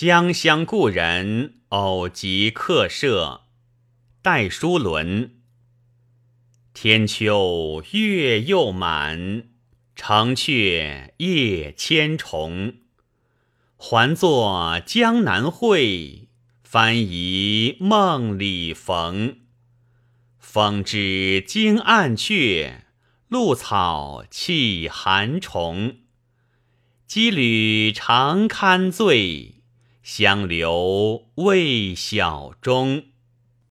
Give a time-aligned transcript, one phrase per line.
[0.00, 3.46] 江乡故人偶集客舍，
[4.22, 5.40] 戴叔伦。
[6.72, 9.48] 天秋月又满，
[9.96, 12.74] 城阙夜千重。
[13.76, 16.28] 还作江南会，
[16.62, 19.40] 翻疑梦里逢。
[20.38, 22.84] 风知惊暗雀，
[23.26, 25.96] 露草泣寒虫。
[27.08, 29.57] 羁旅常堪醉。
[30.10, 33.02] 相留未晓钟。